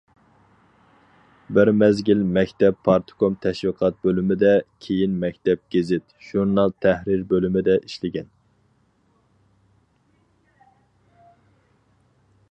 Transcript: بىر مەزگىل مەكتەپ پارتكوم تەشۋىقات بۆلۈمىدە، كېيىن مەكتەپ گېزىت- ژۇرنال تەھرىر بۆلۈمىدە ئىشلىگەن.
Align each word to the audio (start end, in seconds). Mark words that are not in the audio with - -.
بىر 1.57 1.69
مەزگىل 1.81 2.21
مەكتەپ 2.37 2.77
پارتكوم 2.87 3.35
تەشۋىقات 3.43 3.99
بۆلۈمىدە، 4.07 4.53
كېيىن 4.85 5.19
مەكتەپ 5.25 5.61
گېزىت- 5.75 6.15
ژۇرنال 6.29 6.73
تەھرىر 6.87 7.21
بۆلۈمىدە 7.33 7.75
ئىشلىگەن. 7.81 8.31